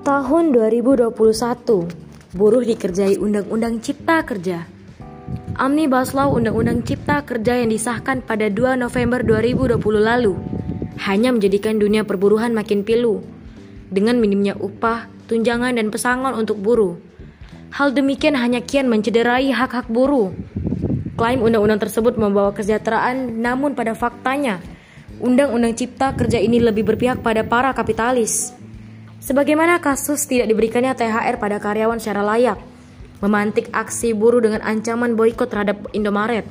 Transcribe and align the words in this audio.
Tahun 0.00 0.44
2021, 0.52 1.12
buruh 2.34 2.64
dikerjai 2.64 3.20
Undang-Undang 3.20 3.84
Cipta 3.84 4.24
Kerja. 4.24 4.64
Omnibus 5.60 6.16
Law 6.16 6.32
Undang-Undang 6.34 6.82
Cipta 6.88 7.22
Kerja 7.22 7.60
yang 7.60 7.70
disahkan 7.70 8.24
pada 8.24 8.48
2 8.48 8.80
November 8.80 9.20
2020 9.20 9.76
lalu 10.00 10.34
hanya 11.04 11.32
menjadikan 11.32 11.80
dunia 11.80 12.04
perburuhan 12.04 12.52
makin 12.52 12.84
pilu 12.84 13.24
dengan 13.90 14.20
minimnya 14.22 14.54
upah, 14.56 15.10
tunjangan, 15.26 15.76
dan 15.76 15.90
pesangon 15.90 16.36
untuk 16.38 16.60
buruh. 16.62 17.00
Hal 17.70 17.94
demikian 17.94 18.34
hanya 18.38 18.62
kian 18.62 18.86
mencederai 18.90 19.50
hak-hak 19.50 19.90
buruh. 19.90 20.34
Klaim 21.14 21.44
undang-undang 21.44 21.82
tersebut 21.82 22.16
membawa 22.16 22.50
kesejahteraan, 22.56 23.38
namun 23.38 23.76
pada 23.76 23.92
faktanya, 23.92 24.58
undang-undang 25.20 25.76
cipta 25.76 26.16
kerja 26.16 26.40
ini 26.40 26.58
lebih 26.58 26.82
berpihak 26.88 27.20
pada 27.20 27.44
para 27.44 27.70
kapitalis. 27.76 28.59
Sebagaimana 29.20 29.84
kasus 29.84 30.24
tidak 30.24 30.48
diberikannya 30.48 30.96
THR 30.96 31.36
pada 31.36 31.60
karyawan 31.60 32.00
secara 32.00 32.24
layak, 32.24 32.56
memantik 33.20 33.68
aksi 33.68 34.16
buruh 34.16 34.40
dengan 34.40 34.64
ancaman 34.64 35.12
boykot 35.12 35.44
terhadap 35.44 35.76
Indomaret. 35.92 36.48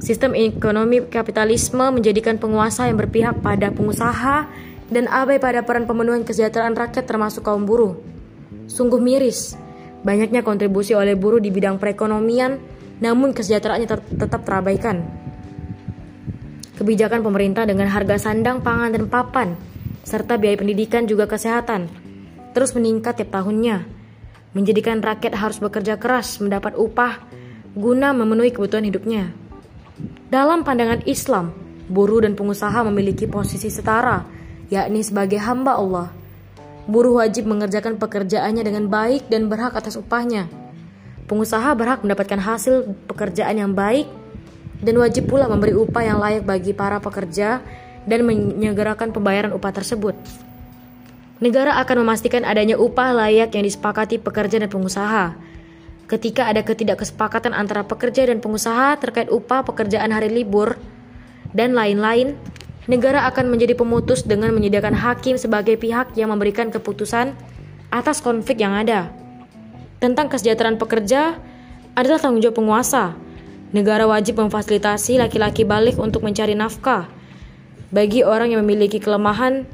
Sistem 0.00 0.32
ekonomi 0.32 1.04
kapitalisme 1.12 1.92
menjadikan 1.92 2.40
penguasa 2.40 2.88
yang 2.88 2.96
berpihak 2.96 3.44
pada 3.44 3.68
pengusaha 3.68 4.48
dan 4.88 5.04
abai 5.12 5.36
pada 5.36 5.60
peran 5.60 5.84
pemenuhan 5.84 6.24
kesejahteraan 6.24 6.72
rakyat 6.72 7.04
termasuk 7.04 7.44
kaum 7.44 7.68
buruh. 7.68 8.00
Sungguh 8.66 8.98
miris, 8.98 9.52
banyaknya 10.08 10.40
kontribusi 10.40 10.96
oleh 10.96 11.14
buruh 11.20 11.38
di 11.38 11.52
bidang 11.52 11.76
perekonomian, 11.76 12.56
namun 13.04 13.36
kesejahteraannya 13.36 13.88
ter 13.92 14.00
tetap 14.16 14.40
terabaikan. 14.48 15.04
Kebijakan 16.80 17.20
pemerintah 17.20 17.68
dengan 17.68 17.92
harga 17.92 18.16
sandang, 18.16 18.64
pangan, 18.64 18.96
dan 18.96 19.04
papan 19.12 19.52
serta 20.02 20.38
biaya 20.38 20.58
pendidikan 20.58 21.06
juga 21.06 21.30
kesehatan 21.30 22.02
terus 22.52 22.76
meningkat 22.76 23.18
tiap 23.18 23.32
tahunnya, 23.32 23.88
menjadikan 24.52 25.00
rakyat 25.00 25.32
harus 25.36 25.58
bekerja 25.58 25.96
keras 25.96 26.38
mendapat 26.38 26.76
upah 26.76 27.24
guna 27.72 28.12
memenuhi 28.12 28.52
kebutuhan 28.52 28.84
hidupnya. 28.84 29.32
Dalam 30.28 30.64
pandangan 30.64 31.04
Islam, 31.08 31.56
buruh 31.88 32.24
dan 32.24 32.36
pengusaha 32.36 32.84
memiliki 32.84 33.24
posisi 33.24 33.72
setara, 33.72 34.24
yakni 34.68 35.00
sebagai 35.00 35.40
hamba 35.40 35.76
Allah. 35.76 36.08
Buruh 36.84 37.22
wajib 37.22 37.48
mengerjakan 37.48 37.96
pekerjaannya 37.96 38.64
dengan 38.64 38.90
baik 38.90 39.30
dan 39.32 39.46
berhak 39.48 39.72
atas 39.76 39.96
upahnya. 39.96 40.50
Pengusaha 41.30 41.72
berhak 41.78 42.04
mendapatkan 42.04 42.40
hasil 42.42 42.92
pekerjaan 43.08 43.56
yang 43.56 43.72
baik 43.72 44.10
dan 44.82 44.98
wajib 44.98 45.30
pula 45.30 45.46
memberi 45.46 45.72
upah 45.72 46.02
yang 46.02 46.18
layak 46.18 46.42
bagi 46.42 46.74
para 46.74 46.98
pekerja 46.98 47.62
dan 48.06 48.26
menyegerakan 48.26 49.14
pembayaran 49.14 49.54
upah 49.54 49.72
tersebut. 49.74 50.16
Negara 51.42 51.74
akan 51.82 52.06
memastikan 52.06 52.46
adanya 52.46 52.78
upah 52.78 53.10
layak 53.10 53.50
yang 53.58 53.66
disepakati 53.66 54.22
pekerja 54.22 54.62
dan 54.62 54.70
pengusaha. 54.70 55.34
Ketika 56.06 56.46
ada 56.46 56.62
ketidakkesepakatan 56.62 57.50
antara 57.50 57.82
pekerja 57.82 58.30
dan 58.30 58.38
pengusaha 58.38 58.94
terkait 59.02 59.26
upah 59.26 59.66
pekerjaan 59.66 60.14
hari 60.14 60.30
libur 60.30 60.78
dan 61.50 61.74
lain-lain, 61.74 62.38
negara 62.86 63.26
akan 63.26 63.50
menjadi 63.50 63.74
pemutus 63.74 64.22
dengan 64.22 64.54
menyediakan 64.54 64.94
hakim 64.94 65.34
sebagai 65.34 65.74
pihak 65.74 66.14
yang 66.14 66.30
memberikan 66.30 66.70
keputusan 66.70 67.34
atas 67.90 68.22
konflik 68.22 68.62
yang 68.62 68.78
ada. 68.78 69.10
Tentang 69.98 70.30
kesejahteraan 70.30 70.78
pekerja 70.78 71.42
adalah 71.98 72.22
tanggung 72.22 72.38
jawab 72.38 72.62
penguasa. 72.62 73.18
Negara 73.74 74.06
wajib 74.06 74.38
memfasilitasi 74.38 75.18
laki-laki 75.18 75.66
balik 75.66 75.98
untuk 75.98 76.22
mencari 76.22 76.54
nafkah 76.54 77.21
bagi 77.92 78.24
orang 78.24 78.56
yang 78.56 78.64
memiliki 78.64 78.96
kelemahan 78.98 79.68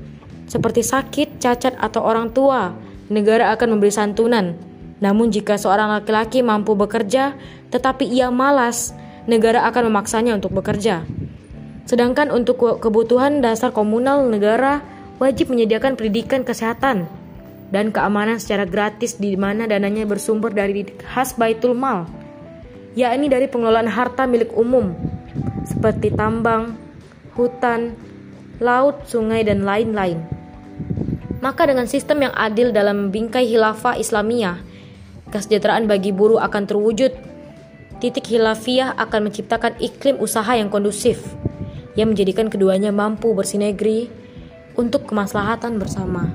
seperti 0.51 0.83
sakit, 0.83 1.39
cacat, 1.39 1.79
atau 1.79 2.03
orang 2.03 2.35
tua, 2.35 2.75
negara 3.09 3.55
akan 3.55 3.79
memberi 3.79 3.95
santunan. 3.95 4.59
Namun 4.99 5.31
jika 5.31 5.55
seorang 5.55 5.95
laki-laki 5.95 6.43
mampu 6.43 6.75
bekerja 6.75 7.39
tetapi 7.71 8.09
ia 8.09 8.33
malas, 8.35 8.91
negara 9.31 9.63
akan 9.71 9.93
memaksanya 9.93 10.35
untuk 10.35 10.57
bekerja. 10.57 11.07
Sedangkan 11.87 12.35
untuk 12.35 12.59
kebutuhan 12.59 13.41
dasar 13.41 13.71
komunal, 13.71 14.27
negara 14.27 14.83
wajib 15.23 15.53
menyediakan 15.53 15.95
pendidikan 15.95 16.43
kesehatan 16.43 17.07
dan 17.69 17.93
keamanan 17.93 18.41
secara 18.41 18.65
gratis 18.65 19.21
di 19.21 19.37
mana 19.37 19.69
dananya 19.69 20.09
bersumber 20.09 20.53
dari 20.53 20.85
khas 20.85 21.37
baitul 21.37 21.77
mal, 21.77 22.09
yakni 22.97 23.29
dari 23.29 23.47
pengelolaan 23.47 23.89
harta 23.89 24.25
milik 24.25 24.53
umum 24.57 24.97
seperti 25.69 26.09
tambang, 26.13 26.77
hutan, 27.37 27.93
laut, 28.59 29.07
sungai, 29.07 29.47
dan 29.47 29.63
lain-lain. 29.63 30.23
Maka 31.39 31.71
dengan 31.71 31.87
sistem 31.87 32.27
yang 32.27 32.35
adil 32.35 32.75
dalam 32.75 33.15
bingkai 33.15 33.47
hilafah 33.47 33.95
Islamiyah, 33.95 34.59
kesejahteraan 35.31 35.87
bagi 35.87 36.11
buruh 36.11 36.43
akan 36.43 36.67
terwujud. 36.67 37.15
Titik 37.99 38.31
hilafiyah 38.31 38.95
akan 38.95 39.31
menciptakan 39.31 39.75
iklim 39.83 40.19
usaha 40.23 40.51
yang 40.55 40.71
kondusif, 40.71 41.23
yang 41.99 42.15
menjadikan 42.15 42.47
keduanya 42.47 42.95
mampu 42.95 43.35
bersinergi 43.35 44.07
untuk 44.79 45.07
kemaslahatan 45.11 45.83
bersama. 45.83 46.31